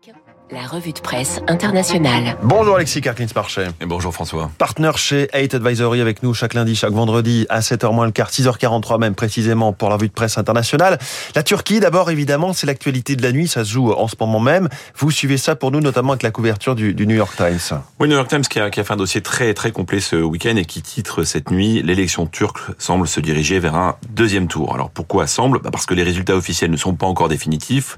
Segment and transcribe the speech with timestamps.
[0.00, 0.39] 기억.
[0.52, 2.36] La revue de presse internationale.
[2.42, 3.68] Bonjour Alexis Karklins-Marchais.
[3.80, 4.50] Et bonjour François.
[4.58, 8.30] Partenaire chez 8 Advisory avec nous chaque lundi, chaque vendredi à 7h moins le quart,
[8.30, 10.98] 6h43 même précisément pour la revue de presse internationale.
[11.36, 14.40] La Turquie d'abord évidemment, c'est l'actualité de la nuit, ça se joue en ce moment
[14.40, 14.68] même.
[14.96, 17.78] Vous suivez ça pour nous notamment avec la couverture du, du New York Times.
[18.00, 20.16] Oui, New York Times qui a, qui a, fait un dossier très très complet ce
[20.16, 24.74] week-end et qui titre cette nuit l'élection turque semble se diriger vers un deuxième tour.
[24.74, 25.60] Alors pourquoi semble?
[25.60, 27.96] Bah Parce que les résultats officiels ne sont pas encore définitifs.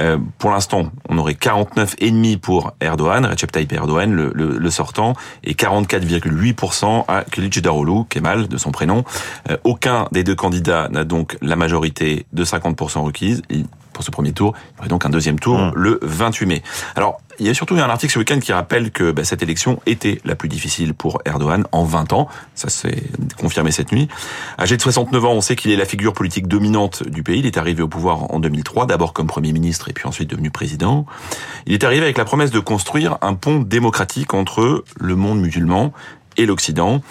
[0.00, 5.14] Euh, pour l'instant, on aurait 49 et demi pour Erdogan, Recep Tayyip Erdogan, le sortant,
[5.42, 9.04] et 44,8% à Kılıçdaroğlu, Kemal de son prénom.
[9.50, 13.42] Euh, aucun des deux candidats n'a donc la majorité de 50% requise
[13.94, 14.52] pour ce premier tour.
[14.56, 15.72] Il y aurait donc un deuxième tour mmh.
[15.74, 16.62] le 28 mai.
[16.96, 19.80] Alors, il y a surtout un article ce week-end qui rappelle que bah, cette élection
[19.86, 22.28] était la plus difficile pour Erdogan en 20 ans.
[22.54, 23.02] Ça s'est
[23.38, 24.08] confirmé cette nuit.
[24.58, 27.40] Âgé de 69 ans, on sait qu'il est la figure politique dominante du pays.
[27.40, 30.50] Il est arrivé au pouvoir en 2003, d'abord comme Premier ministre et puis ensuite devenu
[30.50, 31.06] président.
[31.66, 35.92] Il est arrivé avec la promesse de construire un pont démocratique entre le monde musulman
[36.36, 37.02] et l'Occident.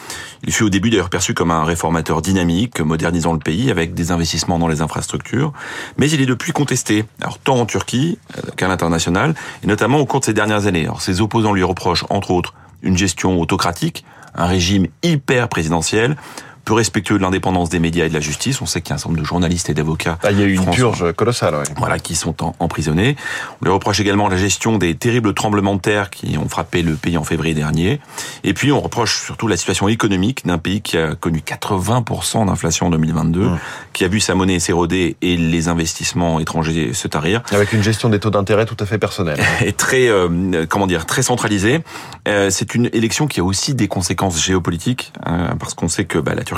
[0.44, 4.12] Il fut au début d'ailleurs perçu comme un réformateur dynamique, modernisant le pays avec des
[4.12, 5.54] investissements dans les infrastructures,
[5.98, 8.18] mais il est depuis contesté, alors tant en Turquie
[8.58, 10.84] qu'à l'international, et notamment au cours de ces dernières années.
[10.84, 16.18] Alors ses opposants lui reprochent entre autres une gestion autocratique, un régime hyper présidentiel,
[16.66, 18.61] peu respectueux de l'indépendance des médias et de la justice.
[18.61, 20.17] On sait qu'il y a un certain nombre de journalistes et d'avocats.
[20.23, 21.56] Ah, il y a eu une purge colossale.
[21.56, 21.64] Ouais.
[21.78, 23.16] Voilà, qui sont emprisonnés.
[23.61, 26.94] On lui reproche également la gestion des terribles tremblements de terre qui ont frappé le
[26.95, 28.00] pays en février dernier.
[28.44, 32.88] Et puis on reproche surtout la situation économique d'un pays qui a connu 80% d'inflation
[32.88, 33.59] en 2022, mmh.
[33.94, 37.41] qui a vu sa monnaie s'éroder et les investissements étrangers se tarir.
[37.52, 39.39] Avec une gestion des taux d'intérêt tout à fait personnelle.
[39.61, 41.81] et très, euh, comment dire, très centralisée.
[42.28, 46.19] Euh, c'est une élection qui a aussi des conséquences géopolitiques, euh, parce qu'on sait que
[46.19, 46.53] bah, la Turquie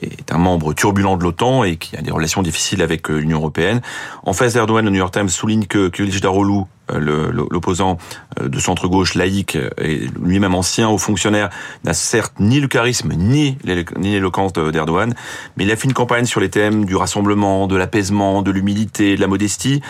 [0.00, 3.80] est un membre turbulent de l'OTAN et qui a des relations difficiles avec l'Union européenne.
[4.24, 7.98] En face d'Erdogan, le New York Times souligne que Kılıçdaroğlu l'opposant
[8.40, 11.50] de centre-gauche laïque et lui-même ancien haut fonctionnaire
[11.84, 15.14] n'a certes ni le charisme ni l'éloquence d'Erdogan,
[15.56, 19.16] mais il a fait une campagne sur les thèmes du rassemblement, de l'apaisement, de l'humilité,
[19.16, 19.82] de la modestie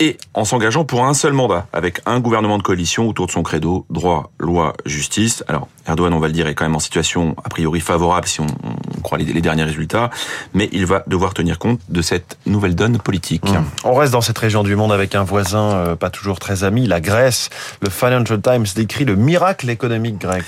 [0.00, 3.42] et en s'engageant pour un seul mandat, avec un gouvernement de coalition autour de son
[3.42, 5.44] credo, droit, loi, justice.
[5.48, 8.40] Alors, Erdogan, on va le dire, est quand même en situation a priori favorable si
[8.40, 10.10] on, on croit les, les, derniers résultats,
[10.54, 13.44] mais il va devoir tenir compte de cette nouvelle donne politique.
[13.44, 13.64] Mmh.
[13.84, 16.86] On reste dans cette région du monde avec un voisin euh, pas toujours très ami,
[16.86, 17.50] la Grèce.
[17.80, 20.44] Le Financial Times décrit le miracle économique grec.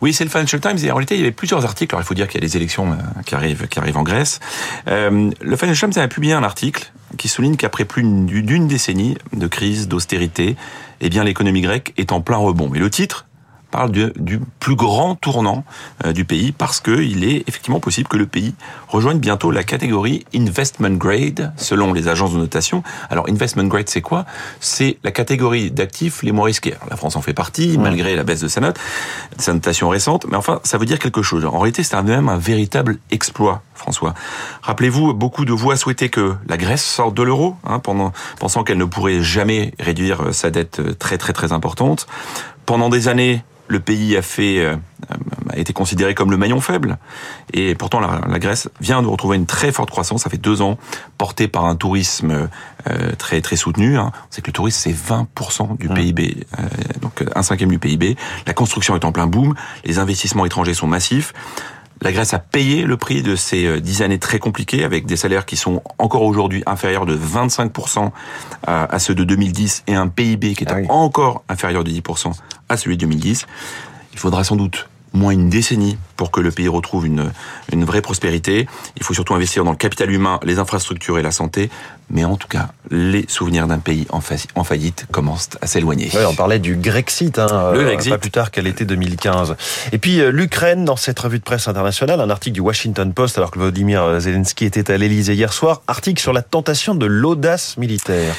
[0.00, 1.94] Oui, c'est le Financial Times, et en réalité, il y avait plusieurs articles.
[1.94, 4.04] Alors, il faut dire qu'il y a les élections euh, qui arrivent, qui arrivent en
[4.04, 4.40] Grèce.
[4.88, 9.46] Euh, le Financial Times a publié un article qui souligne qu'après plus d'une décennie de
[9.46, 10.56] crise, d'austérité,
[11.00, 12.72] eh bien l'économie grecque est en plein rebond.
[12.74, 13.26] Et le titre
[13.70, 15.64] parle du, du plus grand tournant
[16.04, 18.54] euh, du pays parce que il est effectivement possible que le pays
[18.88, 22.82] rejoigne bientôt la catégorie investment grade selon les agences de notation.
[23.10, 24.24] Alors investment grade c'est quoi?
[24.60, 26.74] C'est la catégorie d'actifs les moins risqués.
[26.74, 28.78] Alors, la France en fait partie malgré la baisse de sa note,
[29.36, 31.44] de sa notation récente, mais enfin ça veut dire quelque chose.
[31.44, 34.14] En réalité c'est même un véritable exploit François.
[34.62, 38.78] Rappelez-vous, beaucoup de voix souhaitaient que la Grèce sorte de l'euro, hein, pendant, pensant qu'elle
[38.78, 42.06] ne pourrait jamais réduire sa dette très très très importante.
[42.66, 44.76] Pendant des années, le pays a fait euh,
[45.50, 46.98] a été considéré comme le maillon faible.
[47.52, 50.22] Et pourtant la, la, Grèce vient de retrouver une très forte croissance.
[50.22, 50.78] Ça fait deux ans
[51.18, 52.48] porté par un tourisme
[52.88, 54.12] euh, très très soutenu hein.
[54.14, 55.94] on sait que le tourisme c'est 20% du mmh.
[55.94, 56.62] PIB euh,
[57.00, 58.16] donc un cinquième du PIB
[58.46, 59.54] la construction est en plein boom.
[59.84, 61.32] Les investissements étrangers sont massifs
[62.02, 65.46] la Grèce a payé le prix de ces dix années très compliquées avec des salaires
[65.46, 68.10] qui sont encore aujourd'hui inférieurs de 25%
[68.66, 70.86] à, ceux de 2010 et un PIB qui est ah oui.
[70.88, 72.32] encore inférieur de 10%
[72.68, 73.46] à celui de 2010.
[74.12, 77.32] Il faudra sans doute moins une décennie pour que le pays retrouve une,
[77.72, 78.66] une vraie prospérité.
[78.96, 81.70] Il faut surtout investir dans le capital humain, les infrastructures et la santé.
[82.08, 86.08] Mais en tout cas, les souvenirs d'un pays en, fa en, faillite commencent à s'éloigner.
[86.14, 88.12] Oui, on parlait du Grexit, hein, le Grexit.
[88.12, 89.56] pas plus tard qu'à l'été 2015.
[89.90, 93.38] Et puis euh, l'Ukraine, dans cette revue de presse internationale, un article du Washington Post,
[93.38, 97.76] alors que Vladimir Zelensky était à l'Elysée hier soir, article sur la tentation de l'audace
[97.76, 98.34] militaire.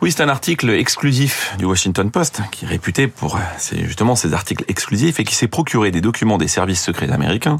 [0.00, 4.32] Oui, c'est un article exclusif du Washington Post, qui est réputé pour c'est justement ces
[4.32, 7.56] articles exclusifs et qui s'est procuré des documents des services secrets américains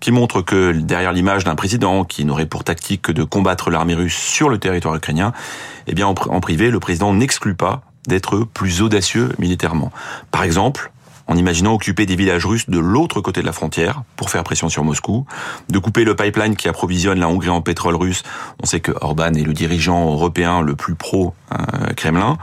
[0.00, 3.94] qui montrent que derrière l'image d'un président qui n'aurait pour tactique que de combattre l'armée
[3.94, 5.34] russe sur le territoire ukrainien,
[5.86, 9.92] eh bien en, en privé, le président n'exclut pas d'être plus audacieux militairement.
[10.30, 10.92] Par exemple,
[11.26, 14.68] en imaginant occuper des villages russes de l'autre côté de la frontière pour faire pression
[14.68, 15.26] sur Moscou,
[15.68, 18.22] de couper le pipeline qui approvisionne la Hongrie en pétrole russe.
[18.62, 22.38] On sait que Orban est le dirigeant européen le plus pro-Kremlin,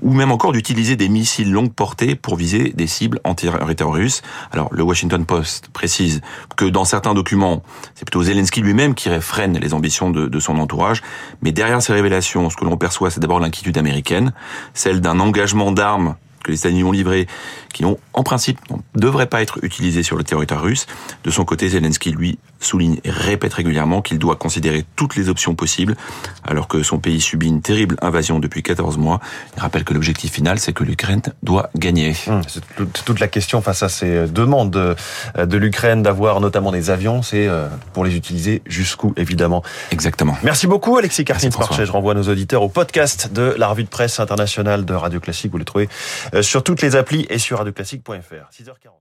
[0.00, 4.22] ou même encore d'utiliser des missiles longue portée pour viser des cibles anti-territoire russes.
[4.52, 6.20] Alors, le Washington Post précise
[6.56, 7.62] que dans certains documents,
[7.94, 11.02] c'est plutôt Zelensky lui-même qui freine les ambitions de, de son entourage.
[11.42, 14.32] Mais derrière ces révélations, ce que l'on perçoit, c'est d'abord l'inquiétude américaine,
[14.74, 17.26] celle d'un engagement d'armes que les États-Unis ont livré,
[17.72, 20.86] qui ont, en principe, ne devraient pas être utilisés sur le territoire russe.
[21.24, 25.54] De son côté, Zelensky, lui, souligne et répète régulièrement qu'il doit considérer toutes les options
[25.54, 25.96] possibles,
[26.44, 29.20] alors que son pays subit une terrible invasion depuis 14 mois.
[29.56, 32.14] Il rappelle que l'objectif final, c'est que l'Ukraine doit gagner.
[32.26, 32.62] Hum, c'est
[33.04, 34.96] toute la question face à ces demandes de,
[35.44, 39.62] de l'Ukraine d'avoir notamment des avions, c'est euh, pour les utiliser jusqu'où, évidemment.
[39.90, 40.36] Exactement.
[40.42, 44.20] Merci beaucoup, Alexis cartin Je renvoie nos auditeurs au podcast de la revue de presse
[44.20, 45.52] internationale de Radio Classique.
[45.52, 45.88] Vous le trouvez
[46.34, 48.50] euh, sur toutes les applis et sur radioclassique.fr.
[48.52, 48.98] 6h40.